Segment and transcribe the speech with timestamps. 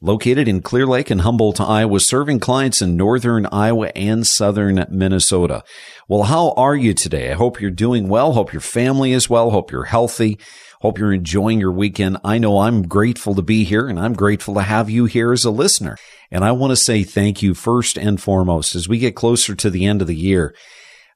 [0.00, 5.64] located in Clear Lake and Humboldt, Iowa, serving clients in northern Iowa and southern Minnesota.
[6.06, 7.30] Well, how are you today?
[7.30, 8.32] I hope you're doing well.
[8.32, 9.50] Hope your family is well.
[9.50, 10.38] Hope you're healthy.
[10.80, 12.18] Hope you're enjoying your weekend.
[12.24, 15.44] I know I'm grateful to be here and I'm grateful to have you here as
[15.44, 15.96] a listener.
[16.30, 19.70] And I want to say thank you first and foremost as we get closer to
[19.70, 20.54] the end of the year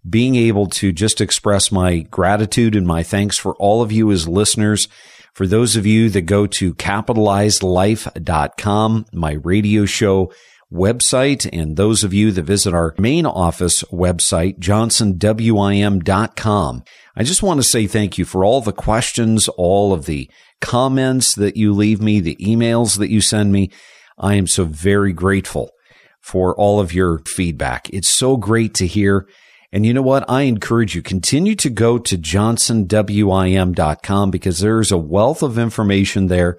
[0.08, 4.26] being able to just express my gratitude and my thanks for all of you as
[4.26, 4.88] listeners
[5.32, 10.32] for those of you that go to capitalizedlife.com, my radio show
[10.72, 16.82] website, and those of you that visit our main office website, johnsonwim.com,
[17.14, 20.28] I just want to say thank you for all the questions, all of the
[20.60, 23.70] comments that you leave me, the emails that you send me.
[24.18, 25.72] I am so very grateful
[26.20, 27.90] for all of your feedback.
[27.90, 29.26] It's so great to hear
[29.72, 30.28] and you know what?
[30.28, 36.58] I encourage you, continue to go to johnsonwim.com because there's a wealth of information there.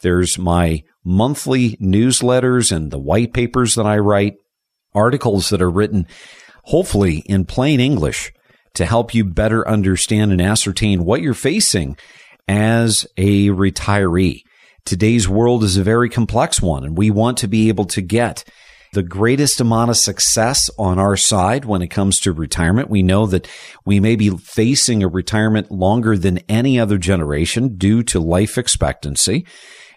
[0.00, 4.36] There's my monthly newsletters and the white papers that I write,
[4.94, 6.06] articles that are written,
[6.64, 8.32] hopefully in plain English
[8.74, 11.98] to help you better understand and ascertain what you're facing
[12.48, 14.42] as a retiree.
[14.84, 18.44] Today's world is a very complex one and we want to be able to get
[18.96, 22.88] the greatest amount of success on our side when it comes to retirement.
[22.88, 23.46] We know that
[23.84, 29.46] we may be facing a retirement longer than any other generation due to life expectancy.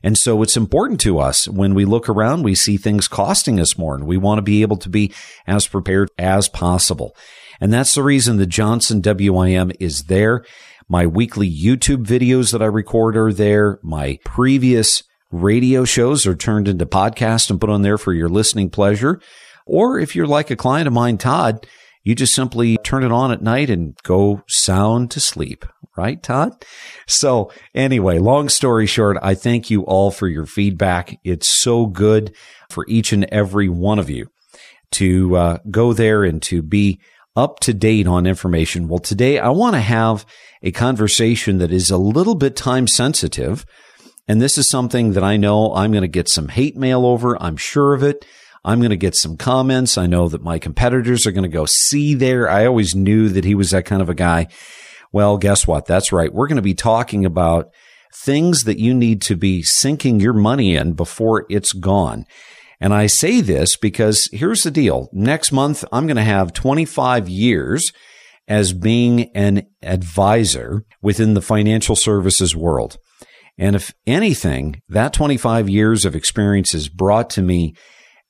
[0.03, 3.77] And so it's important to us when we look around, we see things costing us
[3.77, 5.13] more and we want to be able to be
[5.47, 7.15] as prepared as possible.
[7.61, 10.43] And that's the reason the Johnson WIM is there.
[10.89, 13.79] My weekly YouTube videos that I record are there.
[13.81, 18.69] My previous radio shows are turned into podcasts and put on there for your listening
[18.69, 19.19] pleasure.
[19.65, 21.67] Or if you're like a client of mine, Todd,
[22.03, 25.65] you just simply turn it on at night and go sound to sleep.
[25.97, 26.53] Right, Todd?
[27.07, 31.19] So anyway, long story short, I thank you all for your feedback.
[31.23, 32.33] It's so good
[32.69, 34.27] for each and every one of you
[34.91, 36.99] to uh, go there and to be
[37.35, 38.87] up to date on information.
[38.87, 40.25] Well, today I want to have
[40.63, 43.65] a conversation that is a little bit time sensitive
[44.29, 47.35] and this is something that I know I'm going to get some hate mail over.
[47.41, 48.23] I'm sure of it.
[48.63, 49.97] I'm going to get some comments.
[49.97, 52.47] I know that my competitors are going to go see there.
[52.47, 54.47] I always knew that he was that kind of a guy.
[55.11, 55.87] Well, guess what?
[55.87, 56.31] That's right.
[56.31, 57.71] We're going to be talking about
[58.13, 62.27] things that you need to be sinking your money in before it's gone.
[62.79, 65.09] And I say this because here's the deal.
[65.11, 67.91] Next month, I'm going to have 25 years
[68.47, 72.99] as being an advisor within the financial services world.
[73.59, 77.75] And if anything, that 25 years of experience has brought to me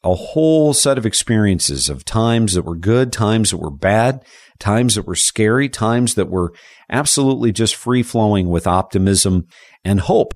[0.03, 4.25] a whole set of experiences of times that were good, times that were bad,
[4.59, 6.51] times that were scary, times that were
[6.89, 9.45] absolutely just free flowing with optimism
[9.85, 10.33] and hope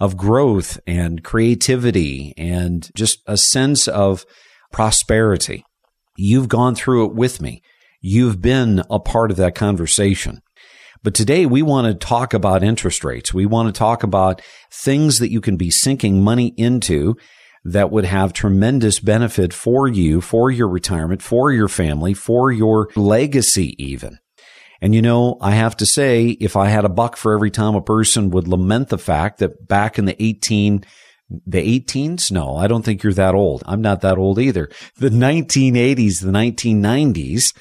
[0.00, 4.24] of growth and creativity and just a sense of
[4.72, 5.64] prosperity.
[6.16, 7.62] You've gone through it with me.
[8.00, 10.40] You've been a part of that conversation.
[11.02, 13.34] But today we want to talk about interest rates.
[13.34, 14.40] We want to talk about
[14.70, 17.16] things that you can be sinking money into
[17.64, 22.88] that would have tremendous benefit for you, for your retirement, for your family, for your
[22.96, 24.18] legacy even.
[24.80, 27.74] And you know, I have to say, if I had a buck for every time
[27.74, 30.84] a person would lament the fact that back in the 18
[31.46, 32.30] The 18s?
[32.30, 33.62] No, I don't think you're that old.
[33.66, 34.68] I'm not that old either.
[34.96, 37.54] The 1980s, the 1990s,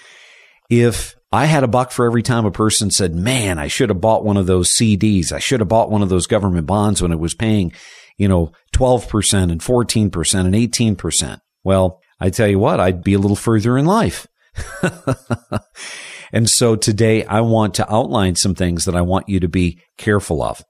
[0.70, 4.02] if I had a buck for every time a person said, man, I should have
[4.02, 5.32] bought one of those CDs.
[5.32, 7.72] I should have bought one of those government bonds when it was paying,
[8.18, 11.40] you know, 12% and 14% and 18%.
[11.64, 14.28] Well, I tell you what, I'd be a little further in life.
[16.34, 19.80] and so today I want to outline some things that I want you to be
[19.98, 20.62] careful of.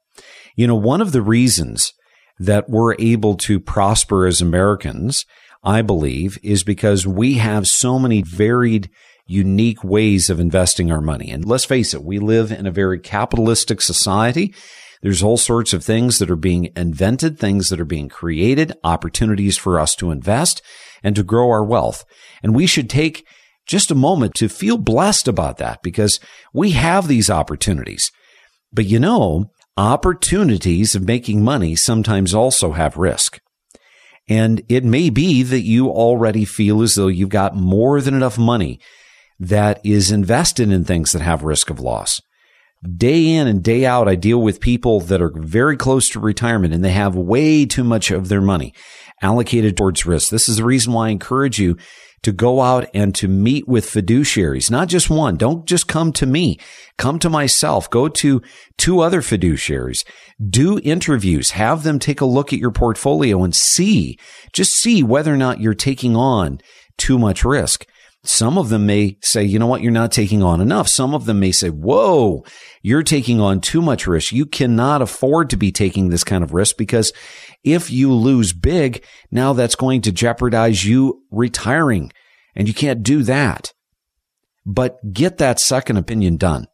[0.55, 1.91] You know, one of the reasons
[2.37, 5.25] that we're able to prosper as Americans,
[5.63, 8.89] I believe, is because we have so many varied,
[9.31, 11.31] unique ways of investing our money.
[11.31, 14.53] And let's face it, we live in a very capitalistic society.
[15.01, 19.57] There's all sorts of things that are being invented, things that are being created, opportunities
[19.57, 20.61] for us to invest
[21.01, 22.03] and to grow our wealth.
[22.43, 23.25] And we should take
[23.65, 26.19] just a moment to feel blessed about that because
[26.53, 28.11] we have these opportunities.
[28.71, 29.45] But you know,
[29.77, 33.39] opportunities of making money sometimes also have risk.
[34.27, 38.37] And it may be that you already feel as though you've got more than enough
[38.37, 38.79] money
[39.41, 42.21] that is invested in things that have risk of loss.
[42.95, 46.73] Day in and day out, I deal with people that are very close to retirement
[46.73, 48.73] and they have way too much of their money
[49.21, 50.29] allocated towards risk.
[50.29, 51.77] This is the reason why I encourage you
[52.23, 55.37] to go out and to meet with fiduciaries, not just one.
[55.37, 56.59] Don't just come to me.
[56.97, 57.89] Come to myself.
[57.89, 58.43] Go to
[58.77, 60.05] two other fiduciaries.
[60.39, 61.51] Do interviews.
[61.51, 64.19] Have them take a look at your portfolio and see,
[64.53, 66.61] just see whether or not you're taking on
[66.97, 67.87] too much risk.
[68.23, 70.87] Some of them may say, you know what, you're not taking on enough.
[70.87, 72.45] Some of them may say, whoa,
[72.83, 74.31] you're taking on too much risk.
[74.31, 77.11] You cannot afford to be taking this kind of risk because
[77.63, 82.11] if you lose big, now that's going to jeopardize you retiring
[82.55, 83.73] and you can't do that.
[84.67, 86.67] But get that second opinion done.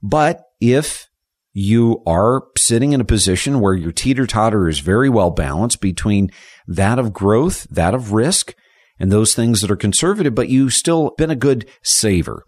[0.00, 1.08] But if
[1.52, 6.30] you are sitting in a position where your teeter totter is very well balanced between
[6.68, 8.54] that of growth, that of risk,
[9.02, 12.44] and those things that are conservative, but you've still been a good saver.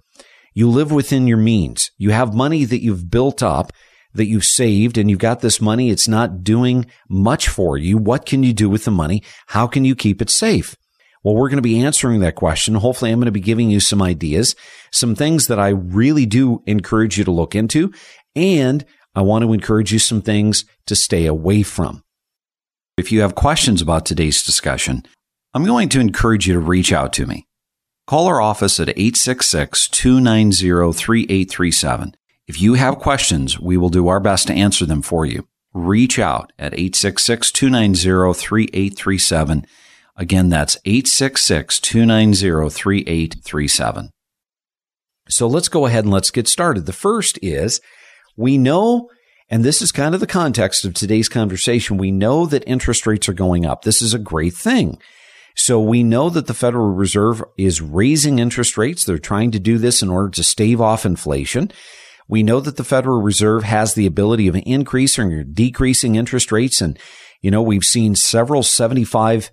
[0.55, 1.91] You live within your means.
[1.99, 3.73] You have money that you've built up,
[4.15, 5.91] that you've saved, and you've got this money.
[5.91, 7.99] It's not doing much for you.
[7.99, 9.25] What can you do with the money?
[9.49, 10.77] How can you keep it safe?
[11.25, 12.77] Well, we're going to be answering that question.
[12.77, 14.55] Hopefully, I'm going to be giving you some ideas,
[14.93, 17.93] some things that I really do encourage you to look into.
[18.37, 18.85] And
[19.17, 22.05] I want to encourage you some things to stay away from.
[22.97, 25.03] If you have questions about today's discussion,
[25.55, 27.47] I'm going to encourage you to reach out to me.
[28.09, 32.17] Call our office at 866 290 3837.
[32.49, 35.47] If you have questions, we will do our best to answer them for you.
[35.73, 39.67] Reach out at 866 290 3837.
[40.17, 44.11] Again, that's 866 290 3837.
[45.29, 46.87] So let's go ahead and let's get started.
[46.87, 47.81] The first is
[48.37, 49.09] we know,
[49.49, 53.29] and this is kind of the context of today's conversation, we know that interest rates
[53.29, 53.83] are going up.
[53.83, 54.99] This is a great thing.
[55.55, 59.05] So we know that the Federal Reserve is raising interest rates.
[59.05, 61.71] They're trying to do this in order to stave off inflation.
[62.29, 66.81] We know that the Federal Reserve has the ability of increasing or decreasing interest rates.
[66.81, 66.99] And,
[67.41, 69.51] you know, we've seen several 75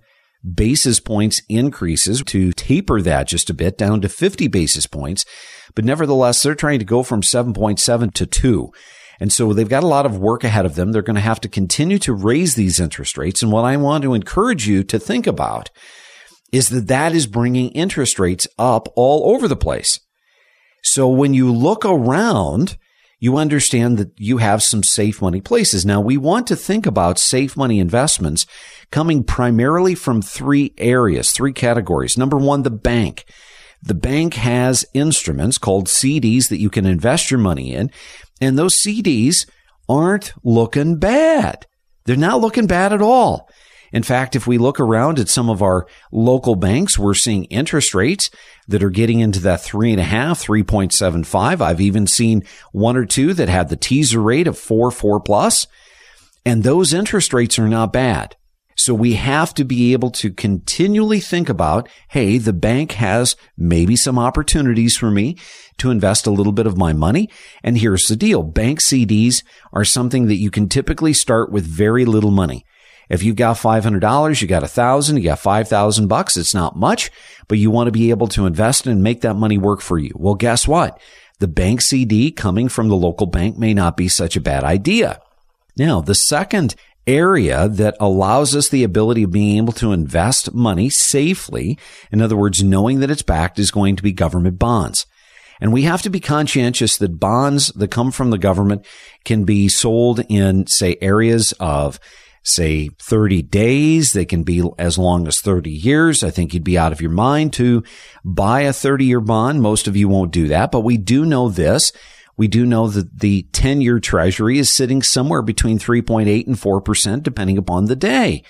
[0.54, 5.24] basis points increases to taper that just a bit down to 50 basis points.
[5.74, 8.72] But nevertheless, they're trying to go from 7.7 to 2.
[9.22, 10.90] And so they've got a lot of work ahead of them.
[10.90, 13.40] They're going to have to continue to raise these interest rates.
[13.40, 15.70] And what I want to encourage you to think about
[16.50, 20.00] is that that is bringing interest rates up all over the place.
[20.82, 22.76] So when you look around,
[23.20, 25.86] you understand that you have some safe money places.
[25.86, 28.44] Now we want to think about safe money investments
[28.90, 32.18] coming primarily from three areas, three categories.
[32.18, 33.24] Number one, the bank.
[33.84, 37.90] The bank has instruments called CDs that you can invest your money in.
[38.42, 39.48] And those CDs
[39.88, 41.64] aren't looking bad.
[42.04, 43.48] They're not looking bad at all.
[43.92, 47.94] In fact, if we look around at some of our local banks, we're seeing interest
[47.94, 48.30] rates
[48.66, 51.60] that are getting into that three and a half, 3.75.
[51.60, 55.68] I've even seen one or two that had the teaser rate of four, four plus.
[56.44, 58.34] And those interest rates are not bad.
[58.76, 63.96] So we have to be able to continually think about, hey, the bank has maybe
[63.96, 65.36] some opportunities for me
[65.78, 67.28] to invest a little bit of my money.
[67.62, 68.42] And here's the deal.
[68.42, 72.64] Bank CDs are something that you can typically start with very little money.
[73.08, 76.36] If you've got $500, you got a thousand, you got 5,000 bucks.
[76.36, 77.10] It's not much,
[77.46, 80.12] but you want to be able to invest and make that money work for you.
[80.14, 80.98] Well, guess what?
[81.38, 85.20] The bank CD coming from the local bank may not be such a bad idea.
[85.76, 86.74] Now, the second
[87.06, 91.78] area that allows us the ability of being able to invest money safely.
[92.10, 95.06] In other words, knowing that it's backed is going to be government bonds.
[95.60, 98.84] And we have to be conscientious that bonds that come from the government
[99.24, 102.00] can be sold in, say, areas of
[102.42, 104.12] say 30 days.
[104.12, 106.24] They can be as long as 30 years.
[106.24, 107.84] I think you'd be out of your mind to
[108.24, 109.62] buy a 30 year bond.
[109.62, 111.92] Most of you won't do that, but we do know this.
[112.36, 117.22] We do know that the 10 year treasury is sitting somewhere between 3.8 and 4%
[117.22, 118.42] depending upon the day.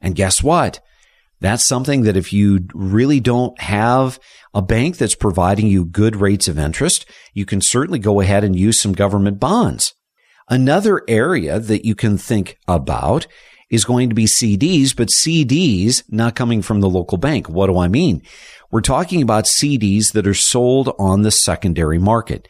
[0.00, 0.80] And guess what?
[1.40, 4.20] That's something that if you really don't have
[4.54, 8.54] a bank that's providing you good rates of interest, you can certainly go ahead and
[8.56, 9.94] use some government bonds.
[10.48, 13.26] Another area that you can think about
[13.70, 17.48] is going to be CDs, but CDs not coming from the local bank.
[17.48, 18.22] What do I mean?
[18.70, 22.46] We're talking about CDs that are sold on the secondary market.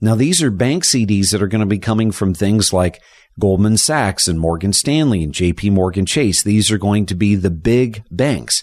[0.00, 3.02] Now, these are bank CDs that are going to be coming from things like
[3.38, 6.42] Goldman Sachs and Morgan Stanley and JP Morgan Chase.
[6.42, 8.62] These are going to be the big banks.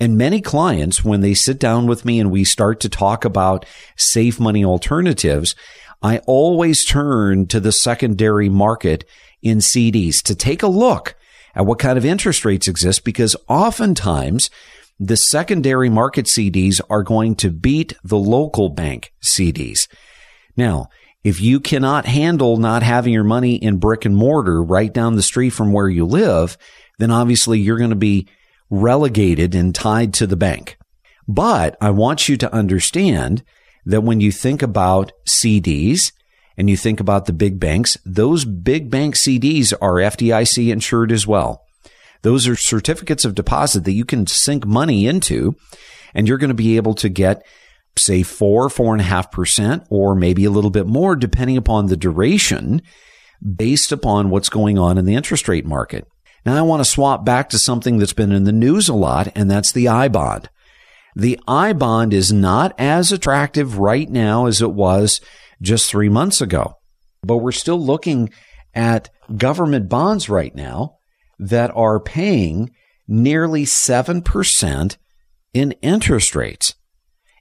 [0.00, 3.66] And many clients, when they sit down with me and we start to talk about
[3.96, 5.54] safe money alternatives,
[6.02, 9.04] I always turn to the secondary market
[9.42, 11.14] in CDs to take a look
[11.54, 14.48] at what kind of interest rates exist because oftentimes
[14.98, 19.88] the secondary market CDs are going to beat the local bank CDs.
[20.56, 20.88] Now,
[21.24, 25.22] if you cannot handle not having your money in brick and mortar right down the
[25.22, 26.58] street from where you live,
[26.98, 28.26] then obviously you're going to be
[28.70, 30.76] relegated and tied to the bank.
[31.28, 33.44] But I want you to understand
[33.86, 36.12] that when you think about CDs
[36.56, 41.26] and you think about the big banks, those big bank CDs are FDIC insured as
[41.26, 41.64] well.
[42.22, 45.56] Those are certificates of deposit that you can sink money into
[46.14, 47.44] and you're going to be able to get
[47.96, 51.86] say four, four and a half percent, or maybe a little bit more depending upon
[51.86, 52.82] the duration
[53.56, 56.06] based upon what's going on in the interest rate market.
[56.44, 59.28] Now I want to swap back to something that's been in the news a lot,
[59.34, 60.48] and that's the I bond.
[61.14, 65.20] The I bond is not as attractive right now as it was
[65.60, 66.74] just three months ago,
[67.22, 68.30] but we're still looking
[68.74, 70.96] at government bonds right now
[71.38, 72.70] that are paying
[73.06, 74.96] nearly 7%
[75.52, 76.74] in interest rates.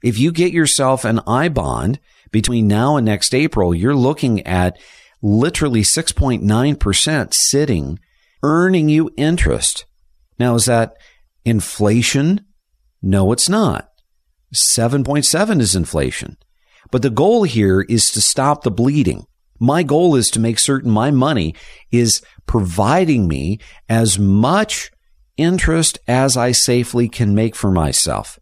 [0.04, 2.00] If you get yourself an I bond
[2.32, 4.80] between now and next April, you're looking at
[5.22, 8.00] literally 6.9% sitting,
[8.44, 9.86] earning you interest.
[10.40, 10.96] Now, is that
[11.46, 12.46] inflation?
[13.02, 13.90] No, it's not.
[14.54, 16.38] 7.7 is inflation.
[16.90, 19.26] But the goal here is to stop the bleeding.
[19.60, 21.54] My goal is to make certain my money
[21.92, 24.92] is providing me as much
[25.38, 28.40] interest as I safely can make for myself.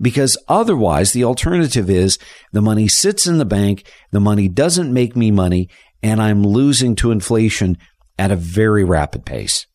[0.00, 2.18] Because otherwise, the alternative is
[2.52, 5.68] the money sits in the bank, the money doesn't make me money,
[6.02, 7.78] and I'm losing to inflation
[8.18, 9.66] at a very rapid pace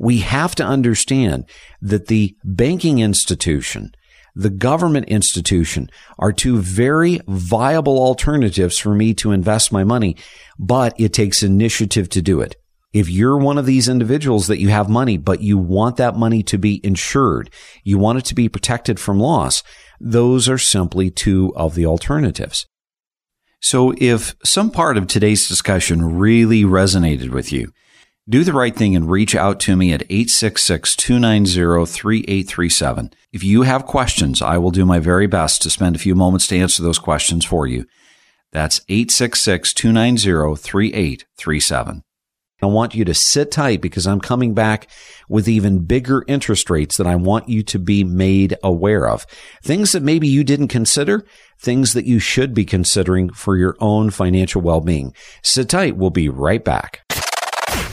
[0.00, 1.44] we have to understand
[1.82, 3.92] that the banking institution,
[4.34, 10.16] the government institution are two very viable alternatives for me to invest my money,
[10.58, 12.56] but it takes initiative to do it.
[12.92, 16.42] If you're one of these individuals that you have money, but you want that money
[16.44, 17.50] to be insured,
[17.84, 19.62] you want it to be protected from loss,
[20.00, 22.66] those are simply two of the alternatives.
[23.60, 27.72] So if some part of today's discussion really resonated with you,
[28.28, 33.12] do the right thing and reach out to me at 866 290 3837.
[33.32, 36.46] If you have questions, I will do my very best to spend a few moments
[36.48, 37.86] to answer those questions for you.
[38.52, 42.02] That's 866 290 3837.
[42.62, 44.88] I want you to sit tight because I'm coming back
[45.28, 49.26] with even bigger interest rates that I want you to be made aware of.
[49.62, 51.24] Things that maybe you didn't consider,
[51.58, 55.14] things that you should be considering for your own financial well-being.
[55.42, 55.96] Sit tight.
[55.96, 57.02] We'll be right back.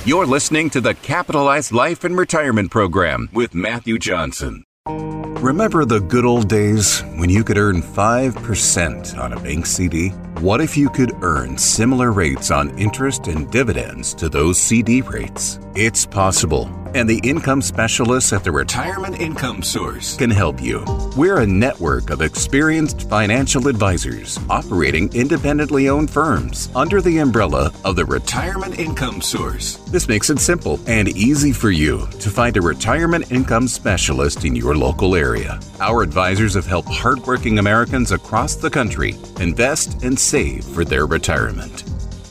[0.05, 4.63] You're listening to the Capitalized Life and Retirement Program with Matthew Johnson.
[4.89, 10.09] Remember the good old days when you could earn 5% on a bank CD?
[10.39, 15.59] What if you could earn similar rates on interest and dividends to those CD rates?
[15.75, 20.83] It's possible and the income specialists at the Retirement Income Source can help you.
[21.15, 27.95] We're a network of experienced financial advisors operating independently owned firms under the umbrella of
[27.95, 29.75] the Retirement Income Source.
[29.91, 34.55] This makes it simple and easy for you to find a retirement income specialist in
[34.55, 35.59] your local area.
[35.79, 41.86] Our advisors have helped hardworking Americans across the country invest and save for their retirement.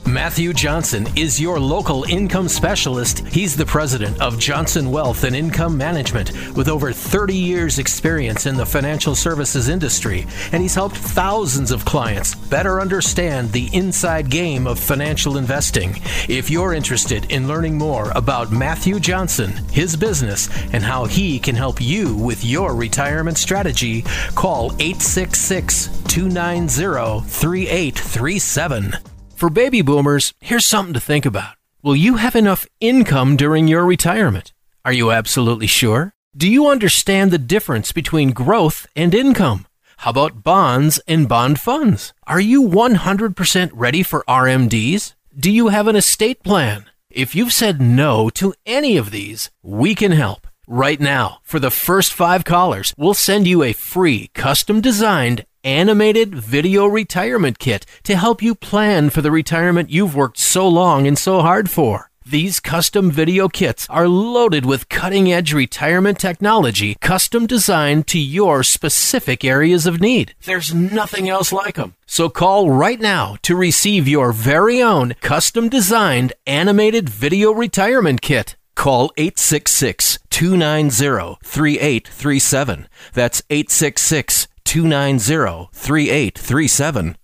[0.06, 3.26] Matthew Johnson is your local income specialist.
[3.26, 8.56] He's the president of Johnson Wealth and Income Management with over 30 years' experience in
[8.56, 14.68] the financial services industry, and he's helped thousands of clients better understand the inside game
[14.68, 16.00] of financial investing.
[16.28, 21.56] If you're interested in learning more about Matthew Johnson, his business, and how he can
[21.56, 24.02] help you with your retirement strategy,
[24.36, 29.15] call 866 290 3837.
[29.36, 31.58] For baby boomers, here's something to think about.
[31.82, 34.54] Will you have enough income during your retirement?
[34.82, 36.14] Are you absolutely sure?
[36.34, 39.66] Do you understand the difference between growth and income?
[39.98, 42.14] How about bonds and bond funds?
[42.26, 45.12] Are you 100% ready for RMDs?
[45.38, 46.86] Do you have an estate plan?
[47.10, 50.46] If you've said no to any of these, we can help.
[50.66, 56.32] Right now, for the first five callers, we'll send you a free custom designed animated
[56.32, 61.18] video retirement kit to help you plan for the retirement you've worked so long and
[61.18, 62.08] so hard for.
[62.24, 68.62] These custom video kits are loaded with cutting edge retirement technology custom designed to your
[68.62, 70.34] specific areas of need.
[70.44, 71.94] There's nothing else like them.
[72.06, 78.56] So call right now to receive your very own custom designed animated video retirement kit.
[78.74, 82.88] Call 866 290 3837.
[83.12, 87.16] That's 866 290 3837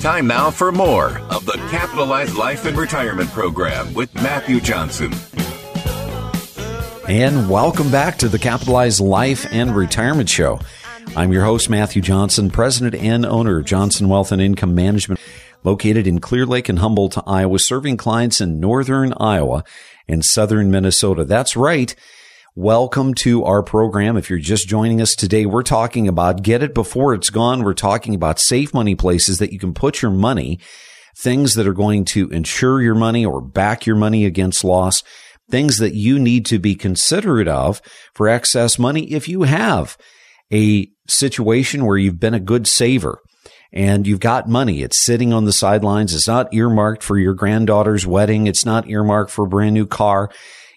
[0.00, 5.12] Time now for more of the Capitalized Life and Retirement Program with Matthew Johnson.
[7.08, 10.58] And welcome back to the Capitalized Life and Retirement Show.
[11.16, 15.20] I'm your host, Matthew Johnson, president and owner of Johnson Wealth and Income Management,
[15.62, 19.62] located in Clear Lake and Humboldt, Iowa, serving clients in northern Iowa
[20.08, 21.24] and southern Minnesota.
[21.24, 21.94] That's right.
[22.56, 24.16] Welcome to our program.
[24.16, 27.64] If you're just joining us today, we're talking about get it before it's gone.
[27.64, 30.60] We're talking about safe money places that you can put your money,
[31.18, 35.02] things that are going to insure your money or back your money against loss,
[35.50, 37.82] things that you need to be considerate of
[38.14, 39.98] for excess money if you have
[40.52, 43.18] a situation where you've been a good saver
[43.72, 44.82] and you've got money.
[44.82, 46.14] It's sitting on the sidelines.
[46.14, 48.46] It's not earmarked for your granddaughter's wedding.
[48.46, 50.30] It's not earmarked for a brand new car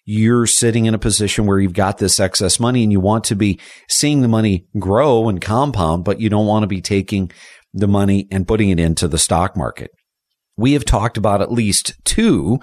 [0.10, 3.36] you're sitting in a position where you've got this excess money and you want to
[3.36, 3.60] be
[3.90, 7.30] seeing the money grow and compound, but you don't want to be taking
[7.74, 9.92] the money and putting it into the stock market.
[10.56, 12.60] We have talked about at least two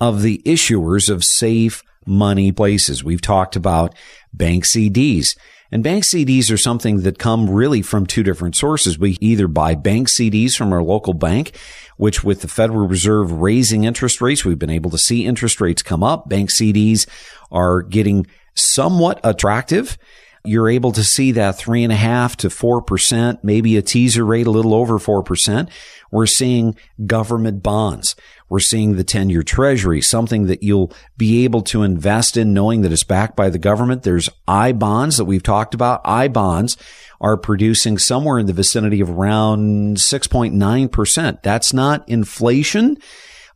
[0.00, 3.02] of the issuers of safe money places.
[3.02, 3.94] We've talked about
[4.34, 5.34] bank CDs.
[5.72, 8.98] And bank CDs are something that come really from two different sources.
[8.98, 11.56] We either buy bank CDs from our local bank,
[11.96, 15.82] which with the Federal Reserve raising interest rates, we've been able to see interest rates
[15.82, 16.28] come up.
[16.28, 17.08] Bank CDs
[17.50, 19.96] are getting somewhat attractive.
[20.44, 24.24] You're able to see that three and a half to four percent, maybe a teaser
[24.24, 25.68] rate a little over four percent.
[26.10, 26.76] We're seeing
[27.06, 28.14] government bonds.
[28.52, 32.82] We're seeing the 10 year treasury, something that you'll be able to invest in knowing
[32.82, 34.02] that it's backed by the government.
[34.02, 36.02] There's I bonds that we've talked about.
[36.04, 36.76] I bonds
[37.18, 41.42] are producing somewhere in the vicinity of around 6.9%.
[41.42, 42.98] That's not inflation,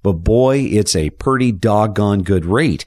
[0.02, 2.86] but boy, it's a pretty doggone good rate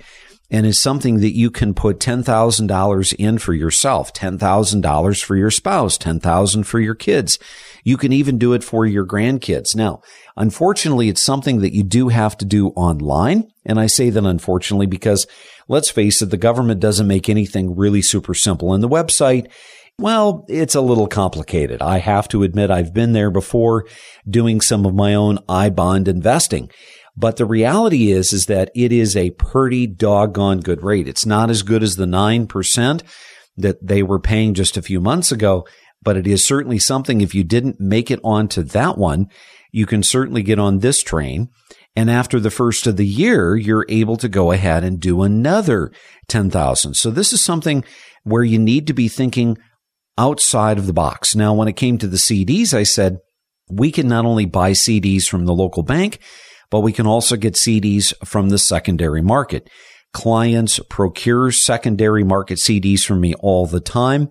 [0.51, 5.97] and is something that you can put $10,000 in for yourself, $10,000 for your spouse,
[5.97, 7.37] 10,000 for your kids.
[7.83, 9.75] You can even do it for your grandkids.
[9.75, 10.01] Now,
[10.35, 13.51] unfortunately, it's something that you do have to do online.
[13.65, 15.27] And I say that unfortunately because
[15.67, 18.73] let's face it, the government doesn't make anything really super simple.
[18.73, 19.51] And the website,
[19.99, 21.81] well, it's a little complicated.
[21.81, 23.85] I have to admit I've been there before
[24.27, 26.71] doing some of my own I bond investing.
[27.19, 31.05] But the reality is, is that it is a pretty doggone good rate.
[31.05, 33.01] It's not as good as the 9%
[33.57, 35.67] that they were paying just a few months ago,
[36.01, 37.19] but it is certainly something.
[37.19, 39.27] If you didn't make it onto that one,
[39.73, 41.49] you can certainly get on this train.
[41.93, 45.91] And after the first of the year, you're able to go ahead and do another
[46.29, 46.93] 10,000.
[46.93, 47.83] So this is something
[48.23, 49.57] where you need to be thinking
[50.17, 51.35] outside of the box.
[51.35, 53.17] Now, when it came to the CDs, I said,
[53.69, 56.19] we can not only buy CDs from the local bank,
[56.71, 59.69] but we can also get CDs from the secondary market.
[60.13, 64.29] Clients procure secondary market CDs from me all the time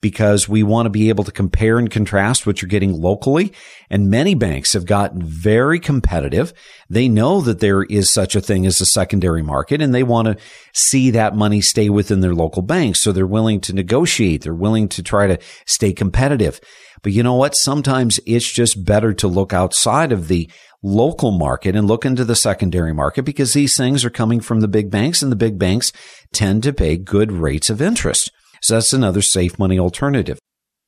[0.00, 3.52] because we want to be able to compare and contrast what you're getting locally.
[3.90, 6.52] And many banks have gotten very competitive.
[6.88, 10.28] They know that there is such a thing as a secondary market and they want
[10.28, 10.36] to
[10.72, 13.02] see that money stay within their local banks.
[13.02, 14.42] So they're willing to negotiate.
[14.42, 16.60] They're willing to try to stay competitive.
[17.02, 17.56] But you know what?
[17.56, 20.50] Sometimes it's just better to look outside of the
[20.82, 24.68] local market and look into the secondary market because these things are coming from the
[24.68, 25.92] big banks and the big banks
[26.32, 28.30] tend to pay good rates of interest.
[28.62, 30.38] So that's another safe money alternative.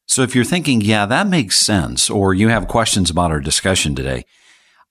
[0.07, 3.95] So if you're thinking, yeah, that makes sense, or you have questions about our discussion
[3.95, 4.25] today,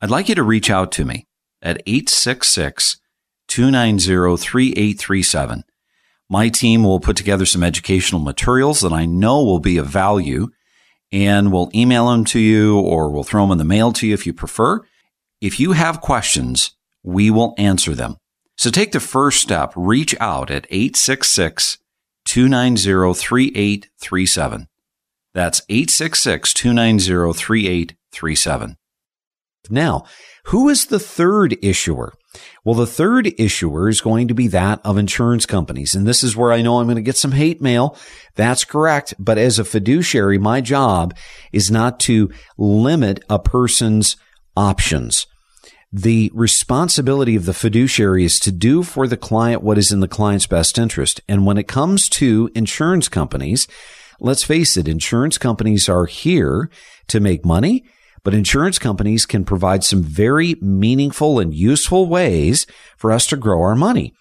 [0.02, 1.26] I'd like you to reach out to me
[1.62, 2.98] at 866
[3.50, 5.64] 290 3837.
[6.30, 10.50] My team will put together some educational materials that I know will be of value
[11.12, 14.14] and we'll email them to you or we'll throw them in the mail to you
[14.14, 14.82] if you prefer.
[15.42, 18.18] If you have questions, we will answer them.
[18.58, 21.79] So take the first step, reach out at 866
[22.30, 24.68] 290 3837.
[25.34, 28.78] That's 866 290 3837.
[29.72, 30.04] Now,
[30.46, 32.14] who is the third issuer?
[32.64, 35.96] Well, the third issuer is going to be that of insurance companies.
[35.96, 37.98] And this is where I know I'm going to get some hate mail.
[38.36, 39.16] That's correct.
[39.18, 41.16] But as a fiduciary, my job
[41.52, 44.18] is not to limit a person's
[44.56, 45.26] options.
[45.92, 50.08] The responsibility of the fiduciary is to do for the client what is in the
[50.08, 51.22] client's best interest.
[51.28, 53.68] And when it comes to insurance companies,
[54.20, 56.70] let's face it, insurance companies are here
[57.08, 57.84] to make money
[58.24, 62.66] but insurance companies can provide some very meaningful and useful ways
[62.98, 64.14] for us to grow our money.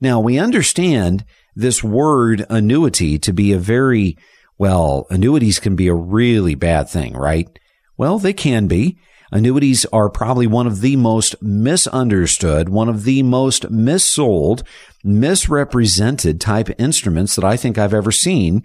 [0.00, 1.24] Now, we understand
[1.56, 4.16] this word annuity to be a very,
[4.58, 7.48] well, annuities can be a really bad thing, right?
[7.96, 8.98] Well, they can be.
[9.30, 14.62] Annuities are probably one of the most misunderstood, one of the most missold,
[15.04, 18.62] misrepresented type instruments that I think I've ever seen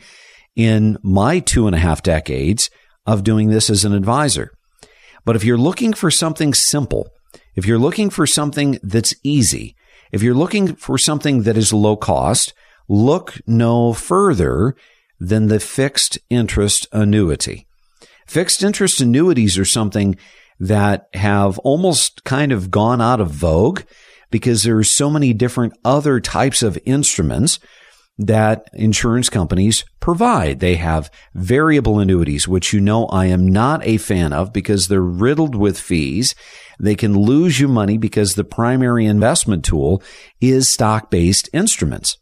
[0.56, 2.70] in my two and a half decades
[3.06, 4.52] of doing this as an advisor.
[5.26, 7.10] But if you're looking for something simple,
[7.56, 9.76] if you're looking for something that's easy,
[10.12, 12.54] if you're looking for something that is low cost,
[12.88, 14.76] look no further
[15.20, 17.66] than the fixed interest annuity.
[18.26, 20.18] Fixed interest annuities are something
[20.64, 23.82] that have almost kind of gone out of vogue
[24.32, 27.60] because there are so many different other types of instruments
[28.18, 30.60] that insurance companies provide.
[30.60, 35.02] They have variable annuities, which you know I am not a fan of because they're
[35.02, 36.34] riddled with fees.
[36.80, 40.02] They can lose you money because the primary investment tool
[40.40, 42.18] is stock based instruments.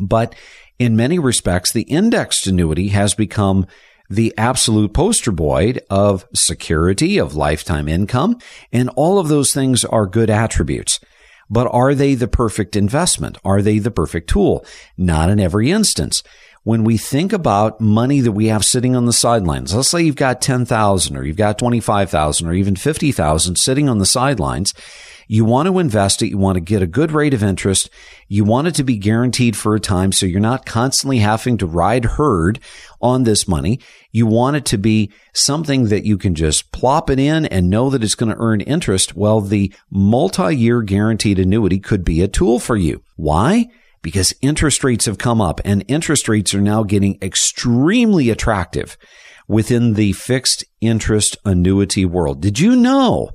[0.00, 0.34] But
[0.78, 3.66] in many respects, the indexed annuity has become
[4.08, 8.38] the absolute poster boy of security, of lifetime income,
[8.72, 11.00] and all of those things are good attributes.
[11.48, 13.38] But are they the perfect investment?
[13.44, 14.64] Are they the perfect tool?
[14.96, 16.22] Not in every instance.
[16.64, 20.16] When we think about money that we have sitting on the sidelines, let's say you've
[20.16, 24.74] got 10,000 or you've got 25,000 or even 50,000 sitting on the sidelines,
[25.26, 26.28] you want to invest it.
[26.28, 27.90] You want to get a good rate of interest.
[28.28, 31.66] You want it to be guaranteed for a time so you're not constantly having to
[31.66, 32.60] ride herd
[33.00, 33.80] on this money.
[34.12, 37.90] You want it to be something that you can just plop it in and know
[37.90, 39.16] that it's going to earn interest.
[39.16, 43.02] Well, the multi-year guaranteed annuity could be a tool for you.
[43.16, 43.66] Why?
[44.02, 48.96] Because interest rates have come up and interest rates are now getting extremely attractive
[49.48, 52.40] within the fixed interest annuity world.
[52.40, 53.30] Did you know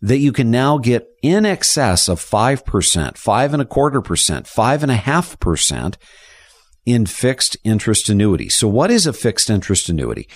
[0.00, 4.82] that you can now get in excess of 5%, five and a quarter percent, five
[4.82, 5.98] and a half percent
[6.86, 8.48] in fixed interest annuity.
[8.48, 10.28] So what is a fixed interest annuity?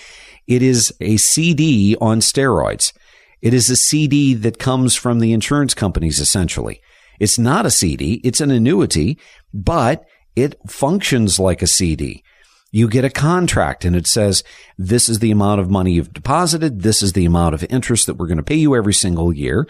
[0.47, 2.93] It is a CD on steroids.
[3.41, 6.81] It is a CD that comes from the insurance companies essentially.
[7.19, 8.21] It's not a CD.
[8.23, 9.17] It's an annuity,
[9.53, 10.03] but
[10.35, 12.23] it functions like a CD
[12.73, 14.43] you get a contract and it says,
[14.79, 16.81] this is the amount of money you've deposited.
[16.81, 19.67] This is the amount of interest that we're going to pay you every single year.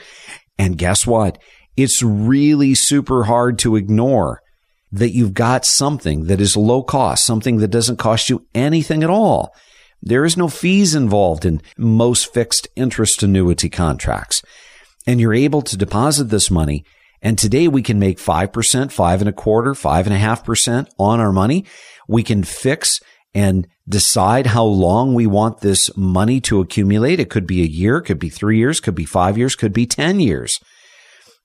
[0.57, 1.37] And guess what?
[1.75, 4.41] It's really super hard to ignore
[4.89, 9.09] that you've got something that is low cost, something that doesn't cost you anything at
[9.09, 9.53] all.
[10.01, 14.41] There is no fees involved in most fixed interest annuity contracts.
[15.05, 16.85] And you're able to deposit this money.
[17.21, 20.89] And today we can make 5%, five and a quarter, five and a half percent
[20.97, 21.65] on our money.
[22.07, 22.99] We can fix
[23.33, 27.19] and decide how long we want this money to accumulate.
[27.19, 29.85] It could be a year, could be three years, could be five years, could be
[29.85, 30.59] 10 years.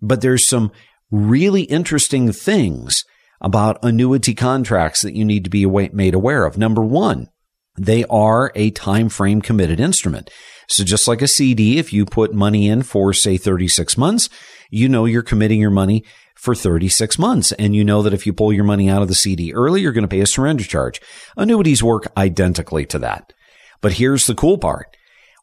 [0.00, 0.70] But there's some
[1.10, 3.02] really interesting things
[3.40, 6.58] about annuity contracts that you need to be made aware of.
[6.58, 7.28] Number one,
[7.76, 10.30] they are a time frame committed instrument.
[10.68, 14.28] So just like a CD, if you put money in for say 36 months,
[14.70, 16.04] you know you're committing your money
[16.34, 17.52] for 36 months.
[17.52, 19.92] And you know that if you pull your money out of the CD early, you're
[19.92, 21.00] going to pay a surrender charge.
[21.36, 23.32] Annuities work identically to that.
[23.80, 24.96] But here's the cool part.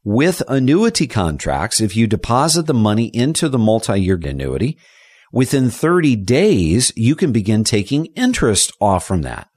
[0.04, 4.78] With annuity contracts, if you deposit the money into the multi-year annuity,
[5.34, 9.50] within 30 days, you can begin taking interest off from that.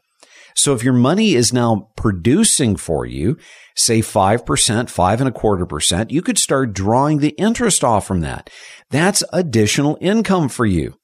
[0.59, 3.37] So if your money is now producing for you,
[3.77, 8.23] say 5%, five and a quarter percent, you could start drawing the interest off from
[8.23, 8.51] that.
[8.91, 10.95] That's additional income for you.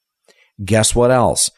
[0.65, 1.51] Guess what else?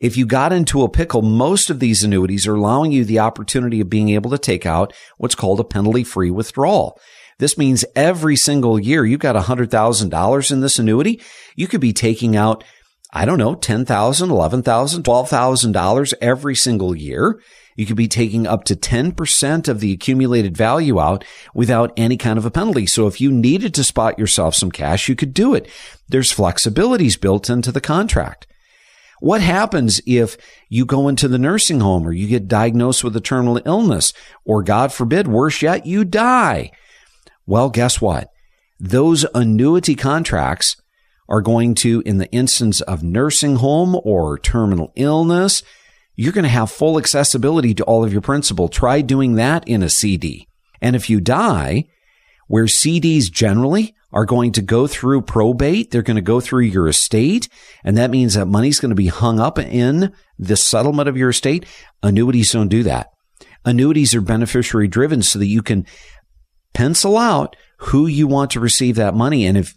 [0.00, 3.80] If you got into a pickle, most of these annuities are allowing you the opportunity
[3.80, 6.98] of being able to take out what's called a penalty free withdrawal.
[7.38, 11.20] This means every single year you've got $100,000 in this annuity.
[11.56, 12.64] You could be taking out,
[13.12, 17.40] I don't know, $10,000, $11,000, $12,000 every single year.
[17.76, 22.38] You could be taking up to 10% of the accumulated value out without any kind
[22.38, 22.86] of a penalty.
[22.86, 25.68] So if you needed to spot yourself some cash, you could do it.
[26.08, 28.46] There's flexibilities built into the contract.
[29.20, 30.36] What happens if
[30.68, 34.12] you go into the nursing home or you get diagnosed with a terminal illness
[34.44, 36.72] or God forbid, worse yet, you die?
[37.46, 38.30] Well, guess what?
[38.80, 40.76] Those annuity contracts
[41.28, 45.62] are going to, in the instance of nursing home or terminal illness,
[46.22, 48.68] you're going to have full accessibility to all of your principal.
[48.68, 50.46] Try doing that in a CD.
[50.80, 51.86] And if you die,
[52.46, 56.86] where CDs generally are going to go through probate, they're going to go through your
[56.86, 57.48] estate,
[57.82, 61.30] and that means that money's going to be hung up in the settlement of your
[61.30, 61.64] estate.
[62.02, 63.10] Annuities don't do that.
[63.64, 65.86] Annuities are beneficiary driven so that you can
[66.72, 69.44] pencil out who you want to receive that money.
[69.44, 69.76] And if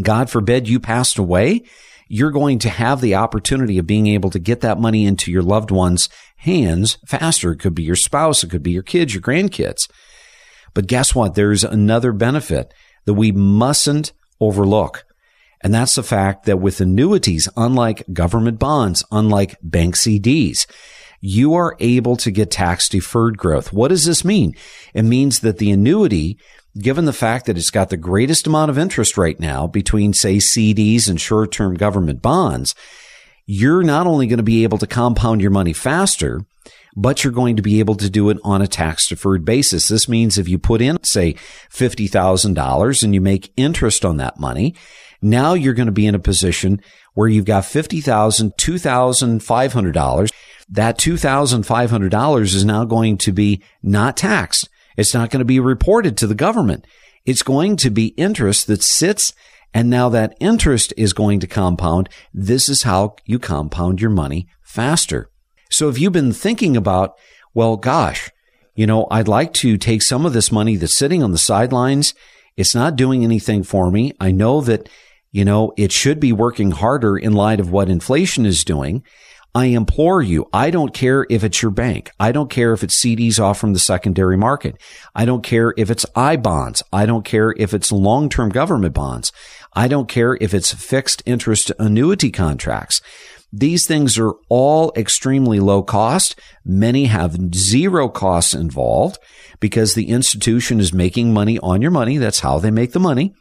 [0.00, 1.62] God forbid you passed away,
[2.08, 5.42] you're going to have the opportunity of being able to get that money into your
[5.42, 7.52] loved one's hands faster.
[7.52, 9.88] It could be your spouse, it could be your kids, your grandkids.
[10.74, 11.34] But guess what?
[11.34, 15.04] There's another benefit that we mustn't overlook.
[15.62, 20.66] And that's the fact that with annuities, unlike government bonds, unlike bank CDs,
[21.20, 23.72] you are able to get tax deferred growth.
[23.72, 24.54] What does this mean?
[24.92, 26.38] It means that the annuity
[26.78, 30.36] given the fact that it's got the greatest amount of interest right now between, say,
[30.36, 32.74] CDs and short term government bonds,
[33.46, 36.44] you're not only going to be able to compound your money faster,
[36.96, 39.88] but you're going to be able to do it on a tax deferred basis.
[39.88, 41.34] This means if you put in, say,
[41.70, 44.74] $50,000 and you make interest on that money,
[45.20, 46.80] now you're going to be in a position
[47.14, 50.32] where you've got $50,000, $2,500.
[50.68, 54.68] That $2,500 is now going to be not taxed.
[54.96, 56.86] It's not going to be reported to the government.
[57.24, 59.32] It's going to be interest that sits
[59.74, 62.08] and now that interest is going to compound.
[62.32, 65.30] This is how you compound your money faster.
[65.68, 67.18] So if you've been thinking about,
[67.54, 68.30] well, gosh,
[68.76, 72.14] you know, I'd like to take some of this money that's sitting on the sidelines.
[72.56, 74.12] It's not doing anything for me.
[74.20, 74.88] I know that,
[75.32, 79.02] you know, it should be working harder in light of what inflation is doing.
[79.56, 82.10] I implore you, I don't care if it's your bank.
[82.18, 84.76] I don't care if it's CDs off from the secondary market.
[85.14, 86.82] I don't care if it's I bonds.
[86.92, 89.30] I don't care if it's long-term government bonds.
[89.72, 93.00] I don't care if it's fixed interest annuity contracts.
[93.52, 96.34] These things are all extremely low cost.
[96.64, 99.18] Many have zero costs involved
[99.60, 102.18] because the institution is making money on your money.
[102.18, 103.32] That's how they make the money.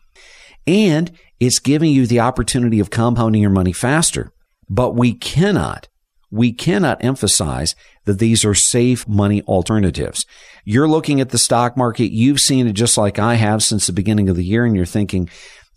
[0.68, 4.32] And it's giving you the opportunity of compounding your money faster.
[4.70, 5.88] But we cannot
[6.34, 10.26] we cannot emphasize that these are safe money alternatives.
[10.66, 12.12] You're looking at the stock market.
[12.12, 14.66] You've seen it just like I have since the beginning of the year.
[14.66, 15.30] And you're thinking,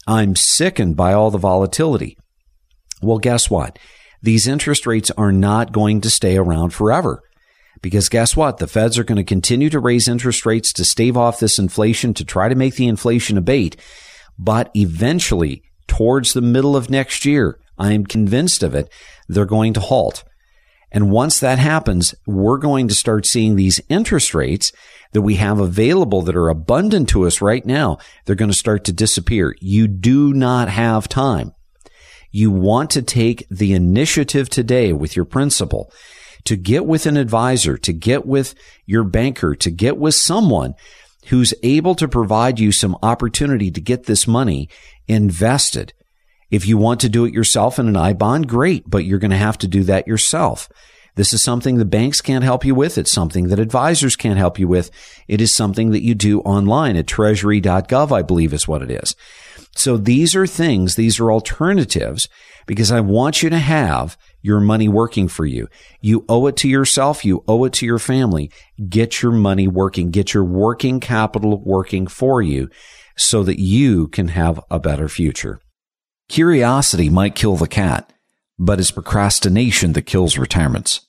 [0.06, 2.16] I'm sickened by all the volatility.
[3.02, 3.78] Well, guess what?
[4.22, 7.20] These interest rates are not going to stay around forever.
[7.82, 8.56] Because guess what?
[8.56, 12.14] The feds are going to continue to raise interest rates to stave off this inflation,
[12.14, 13.76] to try to make the inflation abate.
[14.38, 18.88] But eventually, towards the middle of next year, I am convinced of it,
[19.28, 20.24] they're going to halt.
[20.96, 24.72] And once that happens, we're going to start seeing these interest rates
[25.12, 27.98] that we have available that are abundant to us right now.
[28.24, 29.54] They're going to start to disappear.
[29.60, 31.52] You do not have time.
[32.30, 35.92] You want to take the initiative today with your principal
[36.44, 38.54] to get with an advisor, to get with
[38.86, 40.72] your banker, to get with someone
[41.26, 44.70] who's able to provide you some opportunity to get this money
[45.06, 45.92] invested
[46.50, 49.30] if you want to do it yourself in an I bond, great, but you're going
[49.30, 50.68] to have to do that yourself.
[51.16, 52.98] This is something the banks can't help you with.
[52.98, 54.90] It's something that advisors can't help you with.
[55.26, 59.16] It is something that you do online at treasury.gov, I believe is what it is.
[59.74, 62.28] So these are things, these are alternatives
[62.66, 65.68] because I want you to have your money working for you.
[66.00, 67.24] You owe it to yourself.
[67.24, 68.50] You owe it to your family.
[68.88, 70.10] Get your money working.
[70.10, 72.68] Get your working capital working for you
[73.16, 75.60] so that you can have a better future.
[76.28, 78.12] Curiosity might kill the cat,
[78.58, 81.02] but it's procrastination that kills retirements.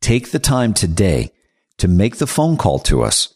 [0.00, 1.32] Take the time today
[1.78, 3.34] to make the phone call to us.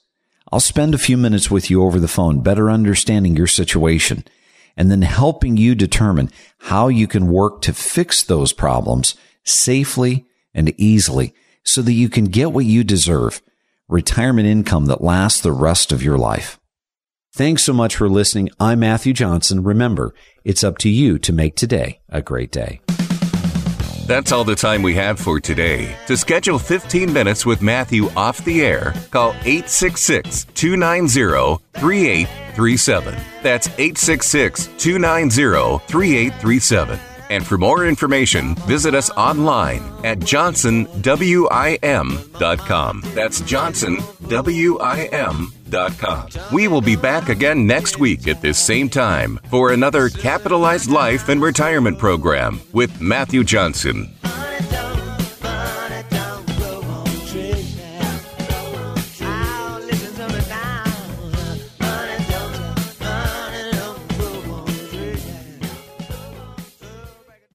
[0.52, 4.24] I'll spend a few minutes with you over the phone, better understanding your situation,
[4.76, 9.14] and then helping you determine how you can work to fix those problems
[9.44, 13.40] safely and easily so that you can get what you deserve
[13.88, 16.58] retirement income that lasts the rest of your life.
[17.34, 18.50] Thanks so much for listening.
[18.60, 19.62] I'm Matthew Johnson.
[19.62, 20.12] Remember,
[20.44, 22.82] it's up to you to make today a great day.
[24.06, 25.96] That's all the time we have for today.
[26.08, 33.14] To schedule 15 minutes with Matthew off the air, call 866 290 3837.
[33.42, 36.98] That's 866 290 3837.
[37.30, 43.02] And for more information, visit us online at johnsonwim.com.
[43.14, 45.52] That's johnsonwim.com.
[46.52, 51.28] We will be back again next week at this same time for another Capitalized Life
[51.28, 54.14] and Retirement program with Matthew Johnson.